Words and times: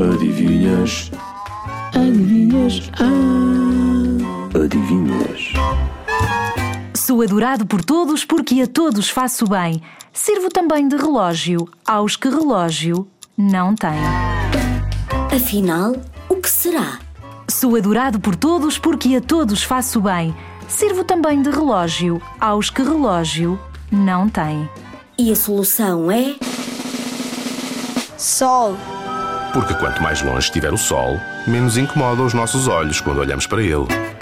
Adivinhas? 0.00 1.10
Adivinhas? 1.94 2.90
Ah! 2.98 4.58
Adivinhas? 4.64 5.52
Sou 6.96 7.20
adorado 7.20 7.66
por 7.66 7.84
todos 7.84 8.24
porque 8.24 8.62
a 8.62 8.66
todos 8.66 9.10
faço 9.10 9.44
bem. 9.46 9.82
Sirvo 10.10 10.48
também 10.48 10.88
de 10.88 10.96
relógio 10.96 11.68
aos 11.86 12.16
que 12.16 12.30
relógio 12.30 13.06
não 13.36 13.74
têm. 13.74 13.90
Afinal, 15.36 15.94
o 16.30 16.36
que 16.36 16.48
será? 16.48 16.98
Sou 17.46 17.76
adorado 17.76 18.18
por 18.18 18.34
todos 18.34 18.78
porque 18.78 19.16
a 19.16 19.20
todos 19.20 19.62
faço 19.62 20.00
bem. 20.00 20.34
Sirvo 20.66 21.04
também 21.04 21.42
de 21.42 21.50
relógio 21.50 22.22
aos 22.40 22.70
que 22.70 22.82
relógio 22.82 23.60
não 23.92 24.30
têm. 24.30 24.66
E 25.18 25.30
a 25.30 25.36
solução 25.36 26.10
é. 26.10 26.36
Sol. 28.16 28.78
Porque 29.52 29.74
quanto 29.74 30.02
mais 30.02 30.22
longe 30.22 30.46
estiver 30.46 30.72
o 30.72 30.78
Sol, 30.78 31.20
menos 31.46 31.76
incomoda 31.76 32.22
os 32.22 32.32
nossos 32.32 32.68
olhos 32.68 33.00
quando 33.00 33.18
olhamos 33.18 33.46
para 33.46 33.62
ele. 33.62 34.19